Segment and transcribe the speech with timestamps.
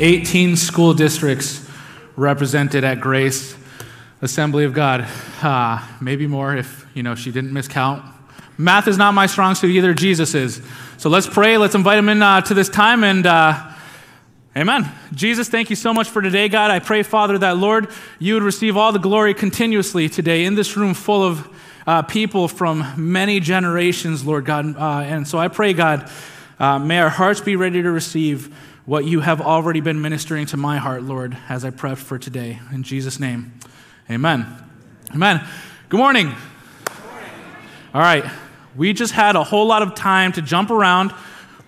[0.00, 1.68] 18 school districts
[2.16, 3.54] represented at Grace
[4.22, 5.06] Assembly of God.
[5.42, 8.02] Uh, maybe more if, you know, she didn't miscount.
[8.56, 10.62] Math is not my strong suit either, Jesus is.
[10.96, 11.58] So let's pray.
[11.58, 13.72] Let's invite him in uh, to this time and uh,
[14.56, 14.90] Amen.
[15.14, 16.72] Jesus, thank you so much for today, God.
[16.72, 17.88] I pray, Father, that, Lord,
[18.18, 21.48] you would receive all the glory continuously today in this room full of
[21.86, 24.76] uh, people from many generations, Lord God.
[24.76, 26.10] Uh, and so I pray, God,
[26.58, 28.52] uh, may our hearts be ready to receive
[28.86, 32.60] what you have already been ministering to my heart, Lord, as I prep for today.
[32.72, 33.52] In Jesus' name,
[34.10, 34.46] amen.
[35.12, 35.46] Amen.
[35.88, 36.34] Good morning.
[37.92, 38.24] All right.
[38.76, 41.12] We just had a whole lot of time to jump around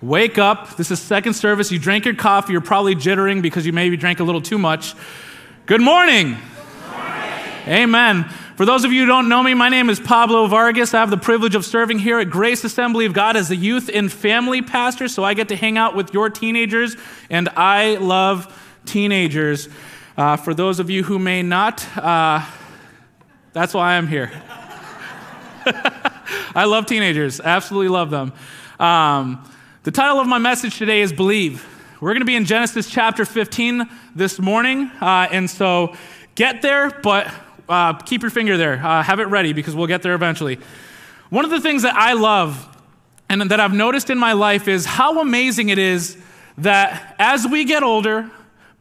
[0.03, 0.75] Wake up.
[0.75, 1.71] This is second service.
[1.71, 2.51] You drank your coffee.
[2.51, 4.95] You're probably jittering because you maybe drank a little too much.
[5.65, 6.35] Good morning.
[6.35, 7.33] Good morning.
[7.69, 8.29] Amen.
[8.55, 10.93] For those of you who don't know me, my name is Pablo Vargas.
[10.93, 13.89] I have the privilege of serving here at Grace Assembly of God as the youth
[13.91, 16.95] and family pastor, so I get to hang out with your teenagers,
[17.31, 18.55] and I love
[18.85, 19.69] teenagers.
[20.15, 22.45] Uh, for those of you who may not, uh,
[23.53, 24.31] that's why I'm here.
[26.53, 28.33] I love teenagers, absolutely love them.
[28.79, 29.49] Um,
[29.81, 31.67] the title of my message today is Believe.
[31.99, 35.95] We're going to be in Genesis chapter 15 this morning, uh, and so
[36.35, 37.33] get there, but
[37.69, 38.73] uh, keep your finger there.
[38.73, 40.59] Uh, have it ready because we'll get there eventually.
[41.29, 42.69] One of the things that I love
[43.29, 46.17] and that I've noticed in my life is how amazing it is
[46.57, 48.29] that as we get older,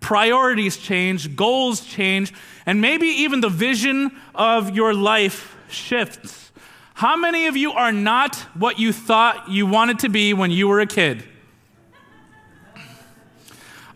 [0.00, 2.32] priorities change, goals change,
[2.66, 6.52] and maybe even the vision of your life shifts.
[6.94, 10.68] How many of you are not what you thought you wanted to be when you
[10.68, 11.24] were a kid?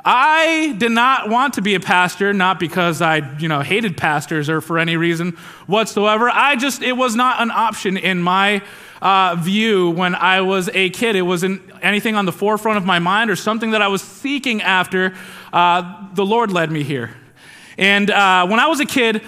[0.08, 4.48] I did not want to be a pastor, not because I, you know, hated pastors
[4.48, 5.32] or for any reason
[5.66, 6.30] whatsoever.
[6.30, 8.62] I just, it was not an option in my
[9.02, 11.16] uh, view when I was a kid.
[11.16, 14.62] It wasn't anything on the forefront of my mind or something that I was seeking
[14.62, 15.12] after.
[15.52, 17.10] Uh, the Lord led me here.
[17.76, 19.22] And uh, when I was a kid,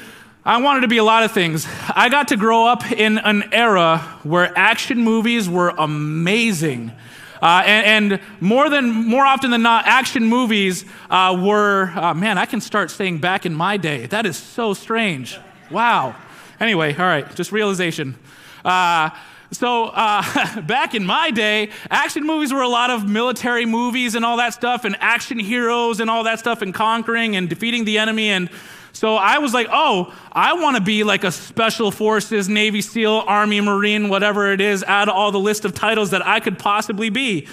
[0.45, 1.67] I wanted to be a lot of things.
[1.93, 6.93] I got to grow up in an era where action movies were amazing.
[7.41, 12.39] Uh, and, and, more than more often than not, action movies uh, were uh, man.
[12.39, 14.07] I can start saying back in my day.
[14.07, 15.39] That is so strange.
[15.71, 16.17] Wow.
[16.61, 18.17] Anyway, all right, just realization.
[18.65, 19.11] Uh,
[19.53, 24.25] so uh, back in my day, action movies were a lot of military movies and
[24.25, 27.99] all that stuff, and action heroes and all that stuff, and conquering and defeating the
[27.99, 28.51] enemy and
[28.99, 33.23] so I was like, oh, I want to be like a special forces, Navy SEAL,
[33.29, 37.09] Army, Marine, whatever it is, add all the list of titles that I could possibly
[37.09, 37.47] be.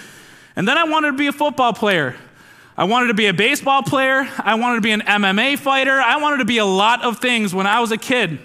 [0.55, 2.16] And then I wanted to be a football player.
[2.75, 4.28] I wanted to be a baseball player.
[4.39, 6.01] I wanted to be an MMA fighter.
[6.01, 8.39] I wanted to be a lot of things when I was a kid.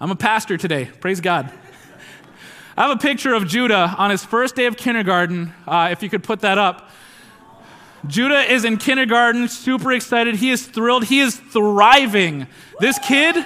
[0.00, 0.84] I'm a pastor today.
[0.84, 1.52] Praise God.
[2.76, 6.08] I have a picture of Judah on his first day of kindergarten, uh, if you
[6.08, 6.88] could put that up.
[8.08, 10.36] Judah is in kindergarten, super excited.
[10.36, 11.04] He is thrilled.
[11.04, 12.46] He is thriving.
[12.78, 13.36] This kid,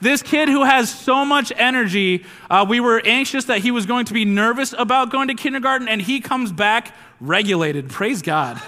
[0.00, 4.06] this kid who has so much energy, uh, we were anxious that he was going
[4.06, 7.88] to be nervous about going to kindergarten, and he comes back regulated.
[7.88, 8.60] Praise God.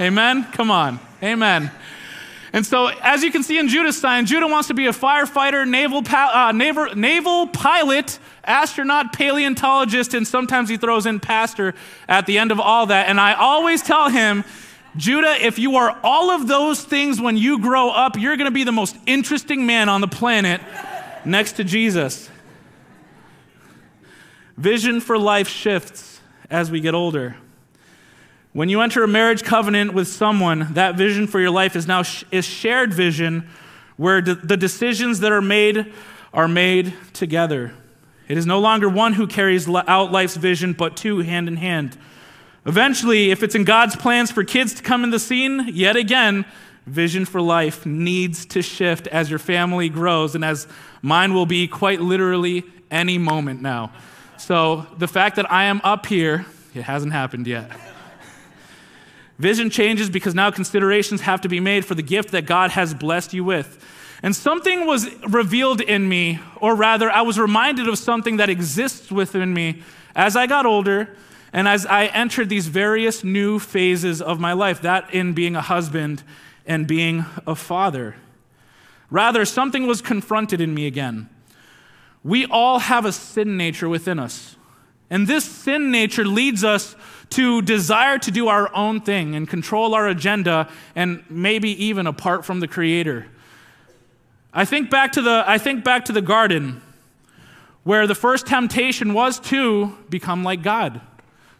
[0.00, 0.44] Amen?
[0.52, 0.98] Come on.
[1.22, 1.70] Amen.
[2.52, 5.68] And so, as you can see in Judah's sign, Judah wants to be a firefighter,
[5.68, 11.74] naval, uh, naval, naval pilot, astronaut, paleontologist, and sometimes he throws in pastor
[12.08, 13.08] at the end of all that.
[13.08, 14.44] And I always tell him,
[14.96, 18.54] Judah, if you are all of those things when you grow up, you're going to
[18.54, 20.60] be the most interesting man on the planet
[21.24, 22.30] next to Jesus.
[24.56, 27.36] Vision for life shifts as we get older.
[28.52, 32.02] When you enter a marriage covenant with someone, that vision for your life is now
[32.02, 33.48] sh- is shared vision
[33.96, 35.92] where the decisions that are made
[36.32, 37.72] are made together.
[38.28, 41.98] It is no longer one who carries out life's vision, but two hand in hand.
[42.66, 46.46] Eventually, if it's in God's plans for kids to come in the scene, yet again,
[46.86, 50.66] vision for life needs to shift as your family grows and as
[51.02, 53.92] mine will be quite literally any moment now.
[54.38, 57.70] So the fact that I am up here, it hasn't happened yet.
[59.38, 62.94] Vision changes because now considerations have to be made for the gift that God has
[62.94, 63.84] blessed you with.
[64.22, 69.10] And something was revealed in me, or rather, I was reminded of something that exists
[69.10, 69.82] within me
[70.16, 71.10] as I got older
[71.54, 75.60] and as I entered these various new phases of my life, that in being a
[75.60, 76.24] husband
[76.66, 78.16] and being a father.
[79.08, 81.28] Rather, something was confronted in me again.
[82.24, 84.56] We all have a sin nature within us.
[85.08, 86.96] And this sin nature leads us
[87.30, 92.44] to desire to do our own thing and control our agenda, and maybe even apart
[92.44, 93.26] from the Creator.
[94.52, 96.82] I think back to the, I think back to the garden,
[97.84, 101.00] where the first temptation was to become like God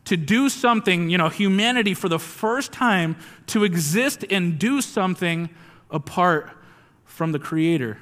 [0.04, 3.16] to do something, you know, humanity for the first time
[3.46, 5.48] to exist and do something
[5.90, 6.50] apart
[7.04, 7.98] from the Creator.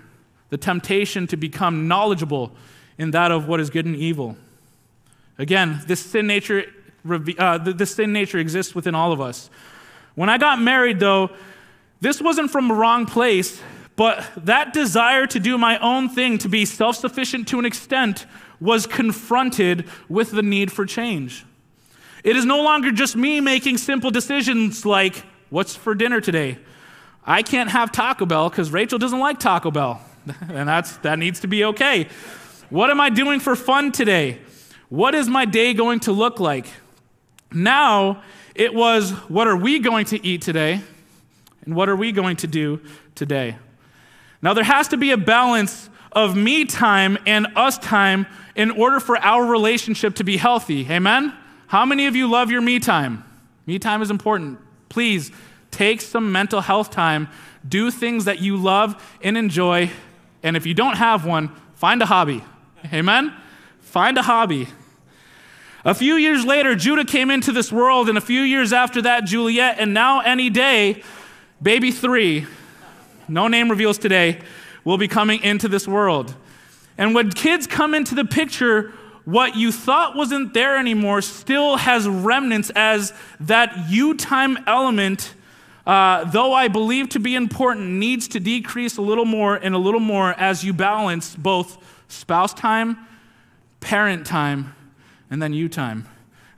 [0.51, 2.53] The temptation to become knowledgeable
[2.99, 4.37] in that of what is good and evil.
[5.39, 6.65] Again, this sin nature,
[7.39, 9.49] uh, this sin nature exists within all of us.
[10.15, 11.31] When I got married, though,
[12.01, 13.63] this wasn't from a wrong place,
[13.97, 18.27] but that desire to do my own thing, to be self sufficient to an extent,
[18.61, 21.45] was confronted with the need for change.
[22.23, 26.59] It is no longer just me making simple decisions like, what's for dinner today?
[27.25, 30.01] I can't have Taco Bell because Rachel doesn't like Taco Bell.
[30.49, 32.09] and that's, that needs to be okay.
[32.71, 34.39] What am I doing for fun today?
[34.89, 36.67] What is my day going to look like?
[37.53, 38.23] Now
[38.55, 40.81] it was, what are we going to eat today?
[41.65, 42.81] And what are we going to do
[43.15, 43.57] today?
[44.41, 49.01] Now there has to be a balance of me time and us time in order
[49.01, 50.87] for our relationship to be healthy.
[50.91, 51.33] Amen?
[51.73, 53.25] How many of you love your me time?
[53.65, 54.59] Me time is important.
[54.91, 55.33] Please
[55.71, 57.29] take some mental health time.
[57.67, 59.91] Do things that you love and enjoy.
[60.43, 62.45] And if you don't have one, find a hobby.
[62.93, 63.33] Amen?
[63.81, 64.69] Find a hobby.
[65.83, 69.25] A few years later, Judah came into this world, and a few years after that,
[69.25, 71.03] Juliet, and now any day,
[71.63, 72.47] baby three,
[73.29, 74.43] no name reveals today,
[74.85, 76.35] will be coming into this world.
[76.99, 78.93] And when kids come into the picture,
[79.25, 85.35] what you thought wasn't there anymore still has remnants as that you time element,
[85.87, 89.79] uh, though I believe to be important, needs to decrease a little more and a
[89.79, 91.79] little more as you balance both
[92.09, 92.99] spouse time,
[93.81, 94.75] parent time,
[95.31, 96.09] and then you time.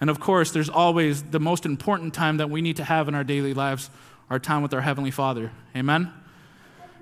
[0.01, 3.15] And of course, there's always the most important time that we need to have in
[3.15, 3.91] our daily lives
[4.31, 5.53] our time with our Heavenly Father.
[5.77, 6.13] Amen?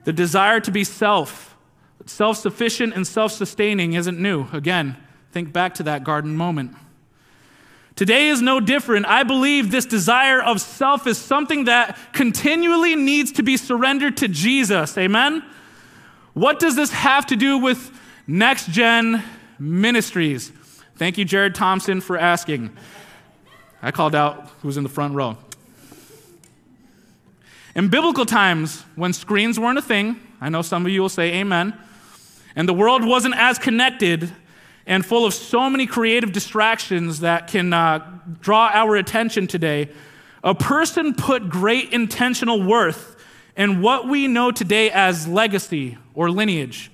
[0.05, 1.57] The desire to be self,
[2.05, 4.49] self sufficient and self sustaining isn't new.
[4.53, 4.97] Again,
[5.33, 6.77] think back to that garden moment.
[7.97, 9.07] Today is no different.
[9.07, 14.29] I believe this desire of self is something that continually needs to be surrendered to
[14.29, 14.97] Jesus.
[14.97, 15.45] Amen?
[16.35, 19.23] What does this have to do with next gen
[19.59, 20.53] ministries?
[20.97, 22.75] Thank you, Jared Thompson, for asking.
[23.83, 25.37] I called out who's in the front row.
[27.75, 31.35] In biblical times, when screens weren't a thing, I know some of you will say
[31.35, 31.75] amen,
[32.55, 34.31] and the world wasn't as connected
[34.87, 38.01] and full of so many creative distractions that can uh,
[38.41, 39.89] draw our attention today,
[40.45, 43.17] a person put great intentional worth
[43.57, 46.91] in what we know today as legacy or lineage.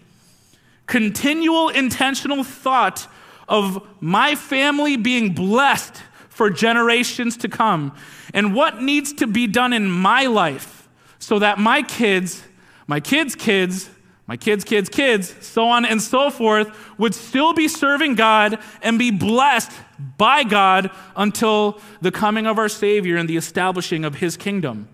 [0.87, 3.07] Continual intentional thought
[3.49, 7.95] of my family being blessed for generations to come
[8.35, 10.89] and what needs to be done in my life
[11.19, 12.45] so that my kids,
[12.87, 13.91] my kids' kids,
[14.29, 18.99] my kids' kids' kids, so on and so forth, would still be serving God and
[18.99, 19.73] be blessed
[20.19, 24.89] by God until the coming of our Savior and the establishing of His kingdom.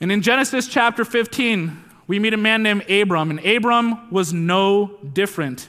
[0.00, 4.98] And in Genesis chapter 15, we meet a man named Abram, and Abram was no
[5.12, 5.68] different.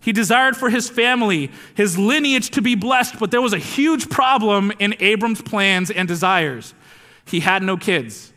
[0.00, 4.08] He desired for his family, his lineage to be blessed, but there was a huge
[4.08, 6.72] problem in Abram's plans and desires.
[7.26, 8.32] He had no kids,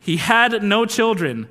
[0.00, 1.46] he had no children.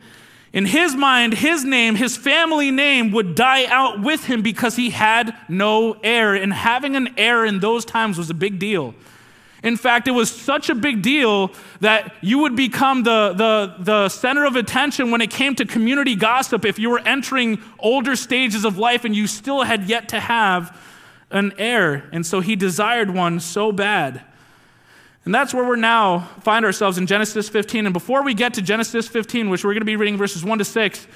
[0.51, 4.89] In his mind, his name, his family name would die out with him because he
[4.89, 6.33] had no heir.
[6.33, 8.95] And having an heir in those times was a big deal.
[9.61, 11.51] In fact, it was such a big deal
[11.81, 16.15] that you would become the, the, the center of attention when it came to community
[16.15, 20.19] gossip if you were entering older stages of life and you still had yet to
[20.19, 20.75] have
[21.29, 22.09] an heir.
[22.13, 24.23] And so he desired one so bad.
[25.25, 27.85] And that's where we're now find ourselves in Genesis 15.
[27.85, 30.57] And before we get to Genesis 15, which we're going to be reading verses 1
[30.59, 31.07] to 6,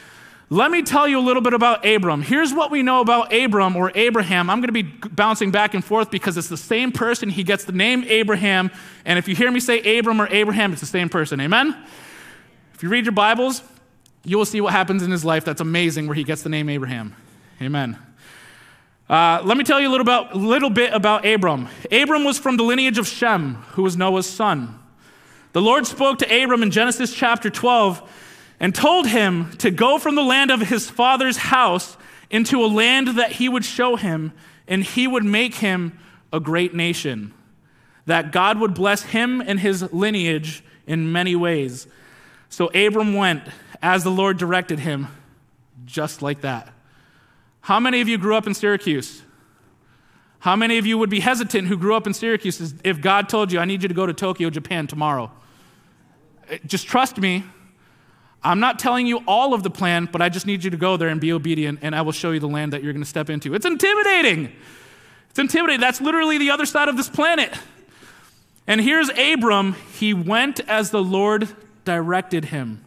[0.50, 2.22] let me tell you a little bit about Abram.
[2.22, 4.50] Here's what we know about Abram or Abraham.
[4.50, 7.29] I'm going to be bouncing back and forth because it's the same person.
[7.29, 8.69] He gets the name Abraham.
[9.05, 11.39] And if you hear me say Abram or Abraham, it's the same person.
[11.39, 11.75] Amen?
[12.74, 13.63] If you read your Bibles,
[14.25, 16.69] you will see what happens in his life that's amazing where he gets the name
[16.69, 17.15] Abraham.
[17.62, 17.98] Amen.
[19.10, 21.67] Uh, let me tell you a little, about, little bit about Abram.
[21.91, 24.79] Abram was from the lineage of Shem, who was Noah's son.
[25.51, 28.01] The Lord spoke to Abram in Genesis chapter 12
[28.60, 31.98] and told him to go from the land of his father's house
[32.29, 34.31] into a land that he would show him,
[34.67, 36.00] and he would make him
[36.31, 37.33] a great nation.
[38.05, 41.88] That God would bless him and his lineage in many ways.
[42.50, 43.43] So Abram went
[43.81, 45.07] as the Lord directed him,
[45.86, 46.74] just like that.
[47.63, 49.22] How many of you grew up in Syracuse?
[50.39, 53.53] How many of you would be hesitant who grew up in Syracuse if God told
[53.53, 55.32] you, I need you to go to Tokyo, Japan tomorrow?
[56.51, 57.46] Uh, just trust me,
[58.43, 60.98] I'm not telling you all of the plan, but I just need you to go
[60.98, 63.10] there and be obedient, and I will show you the land that you're going to
[63.10, 63.53] step into.
[63.53, 64.51] It's intimidating.
[65.29, 65.79] It's intimidating.
[65.79, 67.58] That's literally the other side of this planet.
[68.67, 69.77] And here's Abram.
[69.93, 71.48] He went as the Lord
[71.86, 72.84] directed him.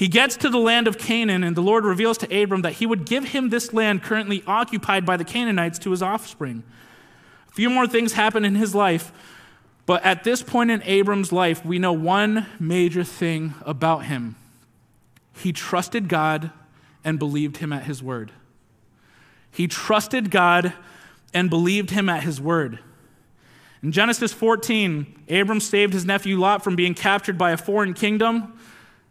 [0.00, 2.86] He gets to the land of Canaan, and the Lord reveals to Abram that he
[2.86, 6.62] would give him this land currently occupied by the Canaanites to his offspring.
[7.50, 9.12] A few more things happen in his life,
[9.84, 14.36] but at this point in Abram's life, we know one major thing about him.
[15.36, 16.50] He trusted God
[17.04, 18.32] and believed him at his word.
[19.50, 20.72] He trusted God
[21.34, 22.78] and believed him at his word.
[23.82, 28.58] In Genesis 14, Abram saved his nephew Lot from being captured by a foreign kingdom.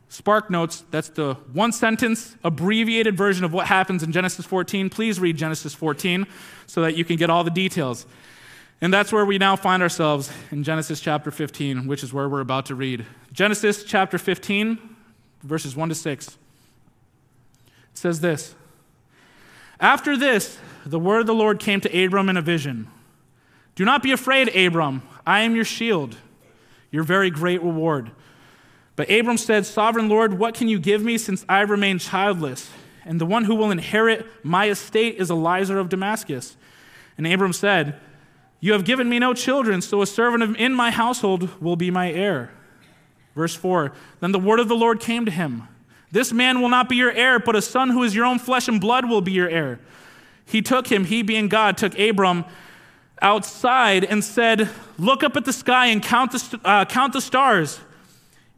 [0.09, 4.89] Spark notes, that's the one sentence abbreviated version of what happens in Genesis 14.
[4.89, 6.25] Please read Genesis 14
[6.65, 8.07] so that you can get all the details.
[8.81, 12.39] And that's where we now find ourselves in Genesis chapter 15, which is where we're
[12.39, 13.05] about to read.
[13.31, 14.79] Genesis chapter 15,
[15.43, 16.27] verses 1 to 6.
[16.27, 16.37] It
[17.93, 18.55] says this
[19.79, 22.87] After this, the word of the Lord came to Abram in a vision.
[23.75, 25.03] Do not be afraid, Abram.
[25.25, 26.15] I am your shield,
[26.89, 28.11] your very great reward.
[28.99, 32.69] But Abram said, Sovereign Lord, what can you give me since I remain childless?
[33.05, 36.57] And the one who will inherit my estate is Eliezer of Damascus.
[37.17, 37.97] And Abram said,
[38.59, 42.11] You have given me no children, so a servant in my household will be my
[42.11, 42.51] heir.
[43.35, 45.69] Verse 4 Then the word of the Lord came to him
[46.11, 48.67] This man will not be your heir, but a son who is your own flesh
[48.67, 49.79] and blood will be your heir.
[50.43, 52.43] He took him, he being God, took Abram
[53.21, 57.79] outside and said, Look up at the sky and count the, uh, count the stars.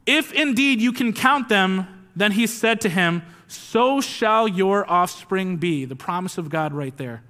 [0.06, 5.56] If indeed you can count them, then he said to him, So shall your offspring
[5.56, 5.84] be.
[5.84, 7.22] The promise of God right there.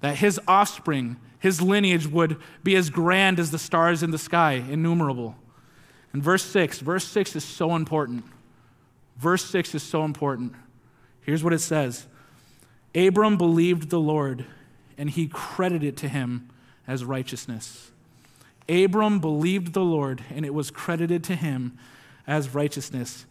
[0.00, 4.52] That his offspring, his lineage would be as grand as the stars in the sky,
[4.52, 5.36] innumerable.
[6.12, 8.24] And verse 6, verse 6 is so important.
[9.16, 10.54] Verse 6 is so important.
[11.22, 12.06] Here's what it says
[12.94, 14.46] Abram believed the Lord,
[14.98, 16.50] and he credited it to him
[16.86, 17.90] as righteousness.
[18.68, 21.78] Abram believed the Lord, and it was credited to him
[22.30, 23.26] as righteousness.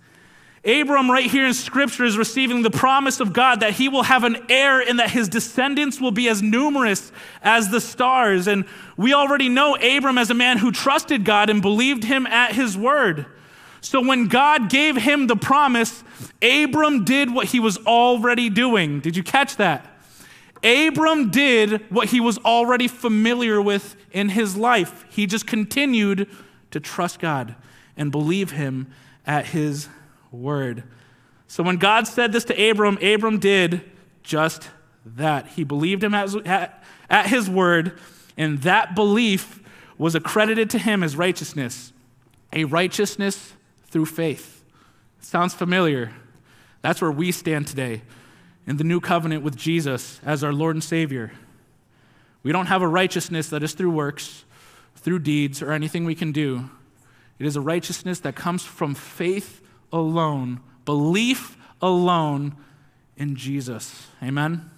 [0.65, 4.25] Abram, right here in Scripture, is receiving the promise of God that he will have
[4.25, 8.45] an heir and that his descendants will be as numerous as the stars.
[8.45, 8.65] And
[8.97, 12.77] we already know Abram as a man who trusted God and believed him at his
[12.77, 13.25] word.
[13.79, 16.03] So when God gave him the promise,
[16.41, 18.99] Abram did what he was already doing.
[18.99, 19.85] Did you catch that?
[20.61, 25.05] Abram did what he was already familiar with in his life.
[25.09, 26.27] He just continued
[26.71, 27.55] to trust God
[27.99, 28.87] and believe him
[29.27, 29.87] at his
[30.31, 30.83] word.
[31.47, 33.81] So when God said this to Abram, Abram did
[34.23, 34.69] just
[35.05, 35.47] that.
[35.47, 37.99] He believed him at, at his word,
[38.37, 39.61] and that belief
[39.97, 41.91] was accredited to him as righteousness,
[42.53, 43.53] a righteousness
[43.87, 44.63] through faith.
[45.19, 46.13] Sounds familiar.
[46.81, 48.03] That's where we stand today
[48.65, 51.33] in the new covenant with Jesus as our Lord and Savior.
[52.43, 54.45] We don't have a righteousness that is through works,
[54.95, 56.69] through deeds, or anything we can do.
[57.39, 62.55] It is a righteousness that comes from faith alone, belief alone
[63.15, 64.07] in Jesus.
[64.21, 64.69] Amen?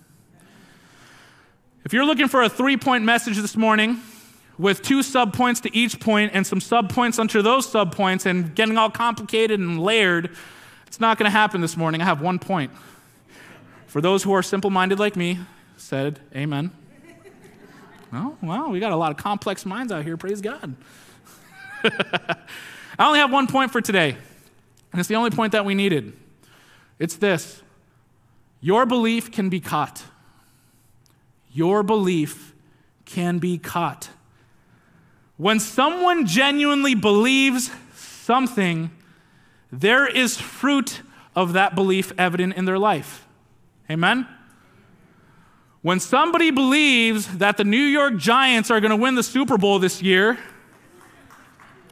[1.84, 4.00] If you're looking for a three point message this morning,
[4.58, 8.92] with two subpoints to each point and some subpoints under those subpoints and getting all
[8.92, 10.36] complicated and layered,
[10.86, 12.02] it's not going to happen this morning.
[12.02, 12.72] I have one point.
[13.88, 15.40] For those who are simple minded like me,
[15.78, 16.72] said amen.
[18.14, 20.16] Oh, well, we got a lot of complex minds out here.
[20.16, 20.76] Praise God.
[23.00, 24.16] I only have one point for today,
[24.92, 26.14] and it's the only point that we needed.
[27.00, 27.62] It's this
[28.60, 30.04] Your belief can be caught.
[31.54, 32.54] Your belief
[33.06, 34.10] can be caught.
[35.38, 38.92] When someone genuinely believes something,
[39.72, 41.02] there is fruit
[41.36, 43.26] of that belief evident in their life.
[43.90, 44.28] Amen?
[45.82, 49.80] When somebody believes that the New York Giants are going to win the Super Bowl
[49.80, 50.38] this year,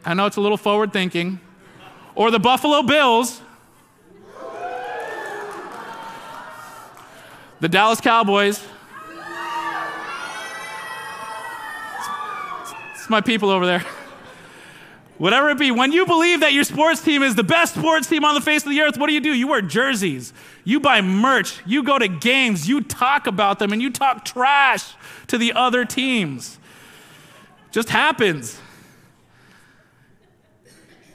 [0.05, 1.39] I know it's a little forward thinking,
[2.15, 3.41] or the Buffalo Bills,
[7.59, 8.63] the Dallas Cowboys,
[13.09, 13.83] It's my people over there.
[15.17, 18.23] Whatever it be, when you believe that your sports team is the best sports team
[18.23, 19.33] on the face of the earth, what do you do?
[19.33, 20.31] You wear jerseys,
[20.63, 24.93] you buy merch, you go to games, you talk about them, and you talk trash
[25.25, 26.59] to the other teams.
[27.71, 28.59] Just happens.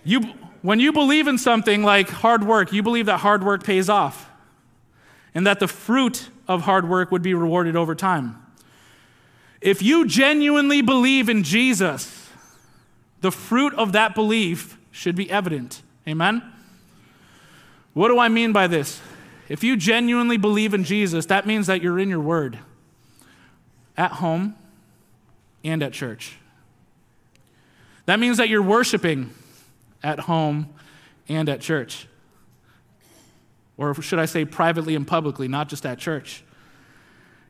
[0.04, 0.20] You,
[0.62, 4.30] when you believe in something like hard work, you believe that hard work pays off
[5.34, 8.40] and that the fruit of hard work would be rewarded over time.
[9.60, 12.30] If you genuinely believe in Jesus,
[13.22, 15.82] the fruit of that belief should be evident.
[16.06, 16.42] Amen?
[17.94, 19.00] What do I mean by this?
[19.48, 22.58] If you genuinely believe in Jesus, that means that you're in your word.
[23.96, 24.56] At home,
[25.64, 26.36] and at church.
[28.06, 29.30] That means that you're worshiping
[30.04, 30.68] at home
[31.28, 32.06] and at church.
[33.76, 36.44] Or should I say privately and publicly, not just at church.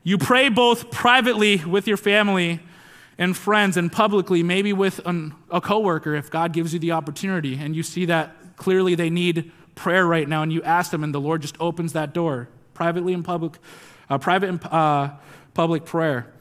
[0.03, 2.61] You pray both privately with your family
[3.17, 7.57] and friends and publicly, maybe with an, a coworker if God gives you the opportunity
[7.59, 11.13] and you see that clearly they need prayer right now and you ask them and
[11.13, 13.53] the Lord just opens that door privately and public,
[14.09, 15.11] uh, private and uh,
[15.53, 16.31] public prayer.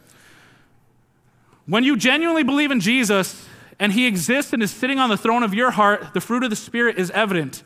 [1.66, 3.46] When you genuinely believe in Jesus
[3.78, 6.50] and He exists and is sitting on the throne of your heart, the fruit of
[6.50, 7.62] the Spirit is evident.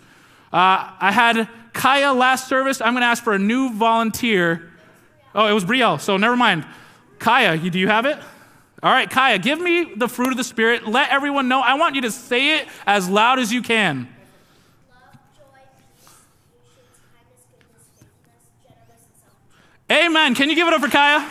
[0.52, 2.80] Uh, I had Kaya last service.
[2.80, 4.70] I'm going to ask for a new volunteer.
[5.34, 6.66] Oh, it was Brielle, so never mind.
[7.18, 8.18] Kaya, you, do you have it?
[8.82, 10.86] All right, Kaya, give me the fruit of the Spirit.
[10.86, 11.60] Let everyone know.
[11.60, 14.08] I want you to say it as loud as you can.
[19.90, 20.34] Amen.
[20.34, 21.26] Can you give it up for Kaya?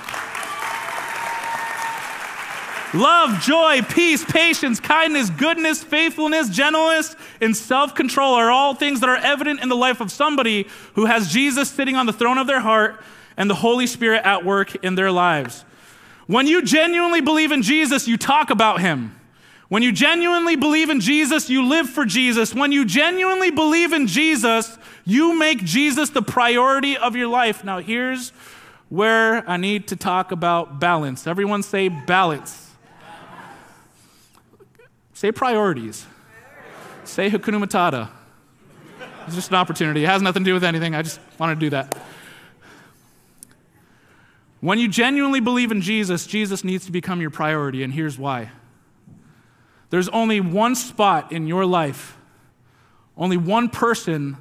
[2.93, 9.09] Love, joy, peace, patience, kindness, goodness, faithfulness, gentleness, and self control are all things that
[9.09, 12.47] are evident in the life of somebody who has Jesus sitting on the throne of
[12.47, 13.01] their heart
[13.35, 15.65] and the Holy Spirit at work in their lives.
[16.27, 19.13] When you genuinely believe in Jesus, you talk about him.
[19.67, 22.53] When you genuinely believe in Jesus, you live for Jesus.
[22.55, 27.65] When you genuinely believe in Jesus, you make Jesus the priority of your life.
[27.65, 28.29] Now, here's
[28.87, 31.27] where I need to talk about balance.
[31.27, 32.66] Everyone say balance.
[35.17, 36.05] Say priorities.
[37.03, 38.11] Say Hakuna Matata.
[39.25, 40.03] It's just an opportunity.
[40.03, 40.93] It has nothing to do with anything.
[40.93, 41.97] I just wanted to do that.
[44.61, 48.51] When you genuinely believe in Jesus, Jesus needs to become your priority, and here's why.
[49.89, 52.15] There's only one spot in your life,
[53.17, 54.37] only one person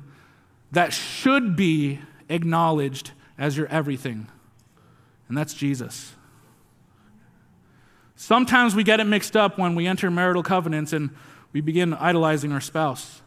[0.73, 4.29] that should be acknowledged as your everything,
[5.31, 6.16] and that's Jesus.
[8.17, 11.11] Sometimes we get it mixed up when we enter marital covenants and
[11.53, 13.21] we begin idolizing our spouse.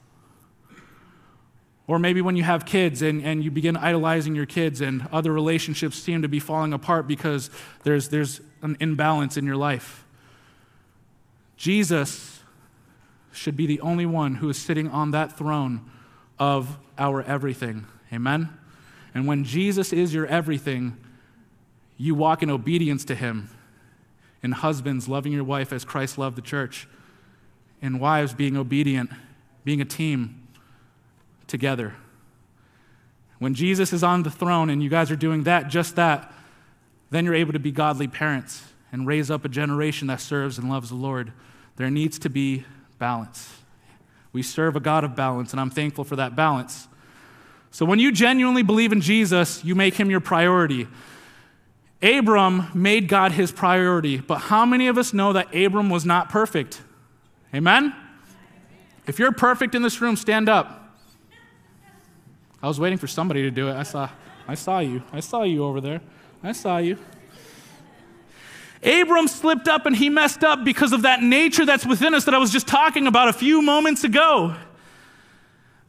[1.88, 5.32] Or maybe when you have kids and, and you begin idolizing your kids and other
[5.32, 7.50] relationships seem to be falling apart because
[7.84, 10.06] there's, there's an imbalance in your life.
[11.56, 12.42] Jesus
[13.32, 15.90] should be the only one who is sitting on that throne
[16.38, 17.86] of our everything.
[18.14, 18.50] Amen?
[19.14, 20.98] And when Jesus is your everything,
[21.98, 23.50] you walk in obedience to him.
[24.42, 26.88] And husbands, loving your wife as Christ loved the church.
[27.82, 29.10] And wives, being obedient,
[29.64, 30.48] being a team
[31.48, 31.96] together.
[33.40, 36.32] When Jesus is on the throne and you guys are doing that, just that,
[37.10, 40.70] then you're able to be godly parents and raise up a generation that serves and
[40.70, 41.32] loves the Lord.
[41.78, 42.66] There needs to be
[42.98, 43.58] balance.
[44.34, 46.88] We serve a God of balance, and I'm thankful for that balance.
[47.72, 50.88] So when you genuinely believe in Jesus, you make him your priority.
[52.02, 56.30] Abram made God his priority, but how many of us know that Abram was not
[56.30, 56.82] perfect?
[57.54, 57.94] Amen?
[59.06, 60.96] If you're perfect in this room, stand up.
[62.62, 63.74] I was waiting for somebody to do it.
[63.74, 64.10] I saw,
[64.48, 65.02] I saw you.
[65.12, 66.02] I saw you over there.
[66.44, 66.98] I saw you.
[68.82, 72.34] Abram slipped up and he messed up because of that nature that's within us that
[72.34, 74.56] I was just talking about a few moments ago.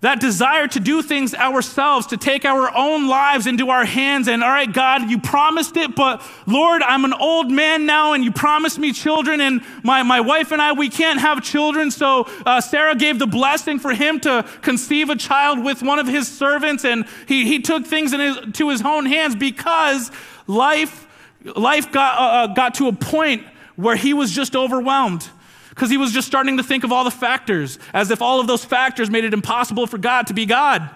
[0.03, 4.43] That desire to do things ourselves, to take our own lives into our hands, and
[4.43, 8.33] all right, God, you promised it, but Lord, I'm an old man now, and you
[8.33, 11.91] promised me children, and my, my wife and I, we can't have children.
[11.91, 16.07] So uh, Sarah gave the blessing for him to conceive a child with one of
[16.07, 20.11] his servants, and he, he took things into to his own hands because
[20.47, 21.07] life,
[21.45, 23.45] life got, uh, uh, got to a point
[23.77, 25.29] where he was just overwhelmed
[25.71, 28.47] because he was just starting to think of all the factors, as if all of
[28.47, 30.91] those factors made it impossible for God to be God.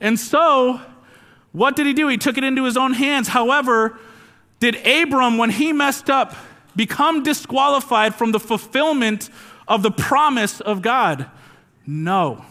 [0.00, 0.80] And so,
[1.52, 2.08] what did he do?
[2.08, 3.28] He took it into his own hands.
[3.28, 3.98] However,
[4.60, 6.36] did Abram, when he messed up,
[6.76, 9.30] become disqualified from the fulfillment
[9.66, 11.30] of the promise of God?
[11.86, 12.44] No.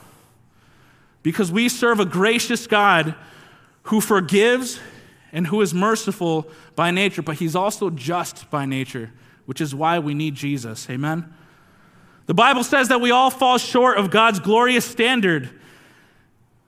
[1.21, 3.15] Because we serve a gracious God
[3.83, 4.79] who forgives
[5.31, 9.11] and who is merciful by nature, but he's also just by nature
[9.47, 10.87] which is why we need Jesus.
[10.89, 11.33] Amen?
[12.27, 15.49] The Bible says that we all fall short of God's glorious standard.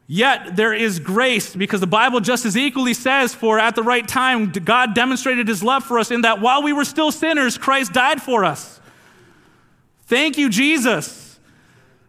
[0.08, 4.08] Yet there is grace because the Bible just as equally says, for at the right
[4.08, 7.92] time, God demonstrated his love for us in that while we were still sinners, Christ
[7.92, 8.80] died for us.
[10.06, 11.38] Thank you, Jesus.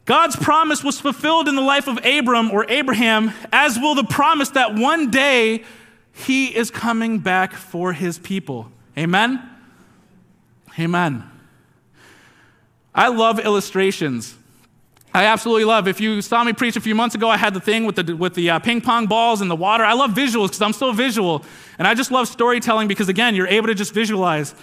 [0.04, 4.50] God's promise was fulfilled in the life of Abram or Abraham, as will the promise
[4.50, 5.64] that one day
[6.12, 8.70] he is coming back for his people.
[8.96, 9.49] Amen?
[10.78, 11.28] Amen.
[12.94, 14.36] I love illustrations.
[15.12, 15.88] I absolutely love.
[15.88, 18.14] If you saw me preach a few months ago, I had the thing with the
[18.14, 19.84] with the uh, ping pong balls and the water.
[19.84, 21.44] I love visuals because I'm so visual,
[21.78, 24.54] and I just love storytelling because again, you're able to just visualize.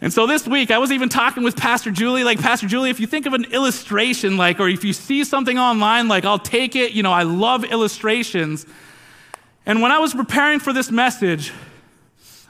[0.00, 2.22] And so this week, I was even talking with Pastor Julie.
[2.22, 5.58] Like, Pastor Julie, if you think of an illustration, like, or if you see something
[5.58, 6.92] online, like, I'll take it.
[6.92, 8.66] You know, I love illustrations.
[9.64, 11.50] And when I was preparing for this message,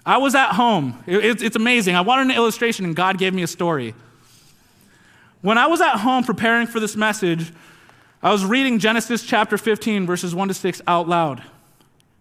[0.06, 1.02] I was at home.
[1.04, 1.96] It, it, it's amazing.
[1.96, 3.92] I wanted an illustration, and God gave me a story.
[5.42, 7.52] When I was at home preparing for this message,
[8.22, 11.42] I was reading Genesis chapter 15, verses 1 to 6 out loud.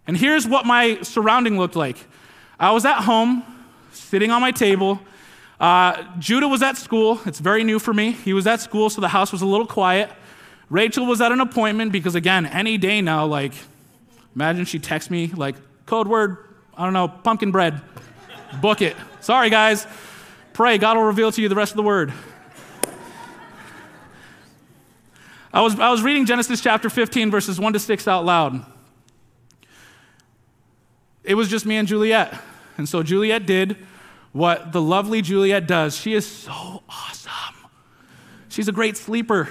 [0.07, 1.97] And here's what my surrounding looked like
[2.59, 3.43] I was at home,
[3.91, 4.99] sitting on my table.
[5.59, 7.21] Uh, Judah was at school.
[7.25, 8.11] It's very new for me.
[8.11, 10.09] He was at school, so the house was a little quiet.
[10.69, 13.53] Rachel was at an appointment because, again, any day now, like,
[14.35, 16.44] imagine she texts me, like, code word,
[16.77, 17.81] I don't know, pumpkin bread.
[18.61, 18.95] Book it.
[19.21, 19.87] Sorry, guys.
[20.53, 22.13] Pray, God will reveal to you the rest of the word.
[25.53, 28.65] I was, I was reading Genesis chapter 15, verses 1 to 6 out loud.
[31.23, 32.37] It was just me and Juliet.
[32.77, 33.77] And so Juliet did
[34.33, 35.95] what the lovely Juliet does.
[35.95, 37.31] She is so awesome.
[38.49, 39.49] She's a great sleeper.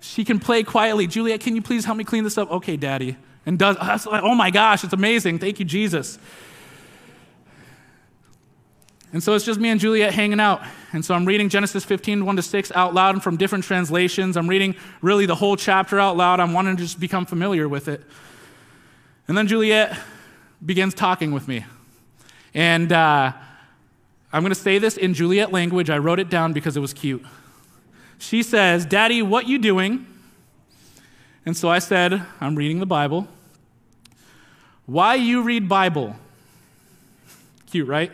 [0.00, 1.06] She can play quietly.
[1.06, 2.50] Juliet, can you please help me clean this up?
[2.50, 3.16] Okay, daddy.
[3.44, 3.76] And does,
[4.06, 5.38] oh my gosh, it's amazing.
[5.38, 6.18] Thank you, Jesus.
[9.12, 10.62] And so it's just me and Juliet hanging out.
[10.92, 14.36] And so I'm reading Genesis 15, 1 to 6 out loud and from different translations.
[14.36, 16.40] I'm reading really the whole chapter out loud.
[16.40, 18.02] I'm wanting to just become familiar with it.
[19.28, 19.98] And then Juliet
[20.64, 21.64] begins talking with me.
[22.54, 23.32] And uh,
[24.32, 25.90] I'm going to say this in Juliet language.
[25.90, 27.24] I wrote it down because it was cute.
[28.18, 30.06] She says, Daddy, what you doing?
[31.44, 33.26] And so I said, I'm reading the Bible.
[34.86, 36.16] Why you read Bible?
[37.70, 38.12] Cute, right?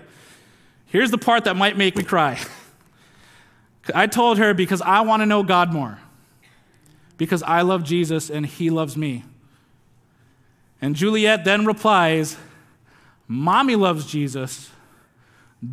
[0.87, 2.38] Here's the part that might make me cry.
[3.95, 5.99] I told her because I want to know God more.
[7.17, 9.25] Because I love Jesus and he loves me.
[10.81, 12.37] And Juliet then replies,
[13.27, 14.71] Mommy loves Jesus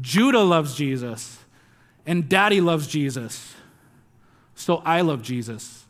[0.01, 1.39] Judah loves Jesus,
[2.05, 3.53] and daddy loves Jesus.
[4.55, 5.84] So I love Jesus.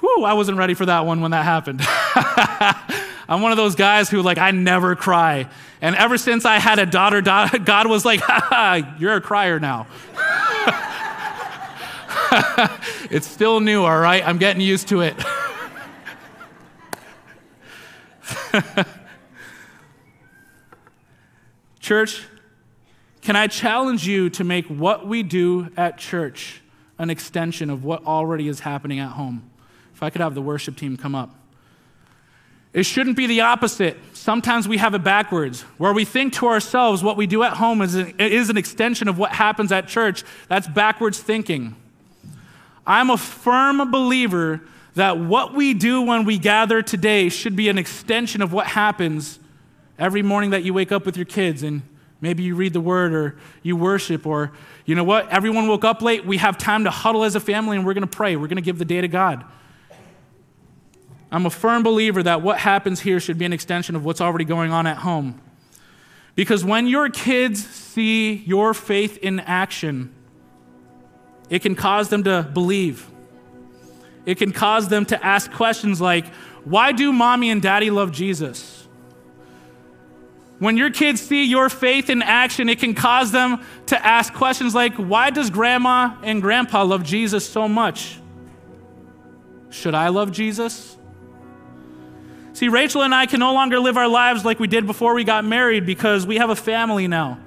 [0.00, 1.80] Whew, I wasn't ready for that one when that happened.
[3.28, 5.48] I'm one of those guys who, like, I never cry.
[5.82, 8.20] And ever since I had a daughter, God was like,
[8.98, 9.86] you're a crier now.
[13.10, 14.26] it's still new, all right?
[14.26, 15.16] I'm getting used to it.
[21.80, 22.26] church,
[23.22, 26.62] can I challenge you to make what we do at church
[26.98, 29.48] an extension of what already is happening at home?
[29.94, 31.34] If I could have the worship team come up.
[32.72, 33.96] It shouldn't be the opposite.
[34.12, 37.80] Sometimes we have it backwards, where we think to ourselves what we do at home
[37.80, 40.22] is, is an extension of what happens at church.
[40.48, 41.74] That's backwards thinking.
[42.86, 44.60] I'm a firm believer
[44.94, 49.38] that what we do when we gather today should be an extension of what happens
[49.98, 51.82] every morning that you wake up with your kids and
[52.20, 54.52] maybe you read the word or you worship or
[54.84, 55.28] you know what?
[55.28, 56.24] Everyone woke up late.
[56.24, 58.36] We have time to huddle as a family and we're going to pray.
[58.36, 59.44] We're going to give the day to god.
[61.30, 64.46] I'm a firm believer that what happens here should be an extension of what's already
[64.46, 65.40] going on at home.
[66.34, 70.14] Because when your kids see your faith in action
[71.50, 73.06] it can cause them to believe.
[74.26, 76.26] It can cause them to ask questions like,
[76.64, 78.77] Why do mommy and daddy love Jesus?
[80.58, 84.74] When your kids see your faith in action, it can cause them to ask questions
[84.74, 88.18] like, Why does grandma and grandpa love Jesus so much?
[89.70, 90.96] Should I love Jesus?
[92.54, 95.22] See, Rachel and I can no longer live our lives like we did before we
[95.22, 97.38] got married because we have a family now.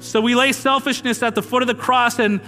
[0.00, 2.42] So we lay selfishness at the foot of the cross and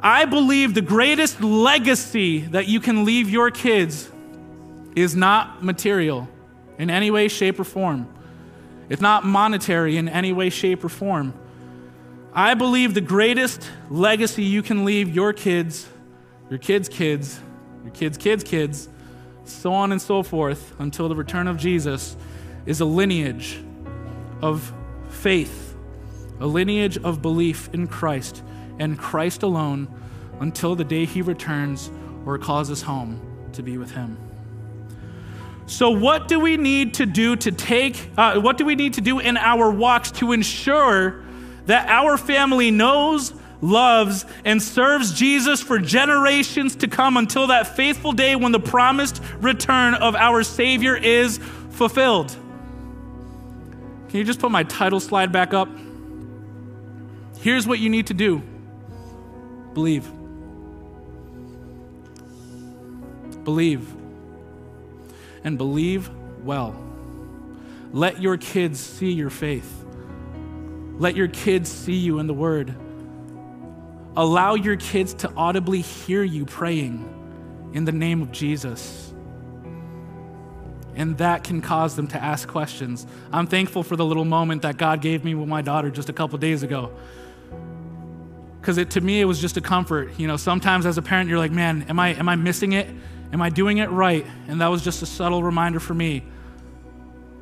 [0.00, 4.10] I believe the greatest legacy that you can leave your kids
[4.96, 6.28] is not material
[6.78, 8.08] in any way, shape, or form.
[8.88, 11.34] It's not monetary in any way, shape, or form.
[12.32, 15.88] I believe the greatest legacy you can leave your kids,
[16.50, 17.40] your kids' kids,
[17.82, 18.88] your kids' kids' kids,
[19.44, 22.16] so on and so forth until the return of Jesus
[22.66, 23.58] is a lineage
[24.42, 24.72] of
[25.08, 25.74] faith,
[26.40, 28.42] a lineage of belief in Christ
[28.78, 29.88] and Christ alone
[30.40, 31.90] until the day he returns
[32.26, 33.20] or calls us home
[33.52, 34.18] to be with him.
[35.66, 39.00] So, what do we need to do to take, uh, what do we need to
[39.00, 41.24] do in our walks to ensure
[41.66, 48.12] that our family knows, loves, and serves Jesus for generations to come until that faithful
[48.12, 51.38] day when the promised return of our Savior is
[51.70, 52.30] fulfilled?
[54.08, 55.68] Can you just put my title slide back up?
[57.40, 58.40] Here's what you need to do
[59.74, 60.10] Believe.
[63.44, 63.95] Believe.
[65.46, 66.10] And believe
[66.44, 66.76] well.
[67.92, 69.84] Let your kids see your faith.
[70.98, 72.74] Let your kids see you in the Word.
[74.16, 79.14] Allow your kids to audibly hear you praying in the name of Jesus.
[80.96, 83.06] And that can cause them to ask questions.
[83.30, 86.12] I'm thankful for the little moment that God gave me with my daughter just a
[86.12, 86.90] couple days ago.
[88.60, 90.18] Because to me, it was just a comfort.
[90.18, 92.88] You know, sometimes as a parent, you're like, man, am I, am I missing it?
[93.32, 94.26] Am I doing it right?
[94.48, 96.24] And that was just a subtle reminder for me.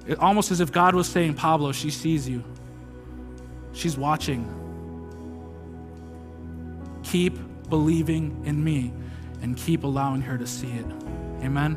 [0.07, 2.45] It, almost as if God was saying, Pablo, she sees you.
[3.73, 4.49] She's watching.
[7.03, 8.93] Keep believing in me
[9.43, 10.87] and keep allowing her to see it.
[11.43, 11.77] Amen.